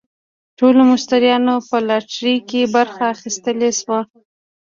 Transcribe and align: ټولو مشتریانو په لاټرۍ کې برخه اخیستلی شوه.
ټولو 0.57 0.81
مشتریانو 0.91 1.55
په 1.69 1.77
لاټرۍ 1.87 2.35
کې 2.49 2.61
برخه 2.75 3.03
اخیستلی 3.15 3.71
شوه. 3.79 3.99